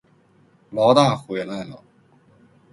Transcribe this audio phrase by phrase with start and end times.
[0.71, 1.83] 牢大回来了